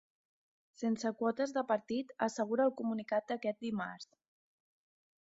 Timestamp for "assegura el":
2.29-2.75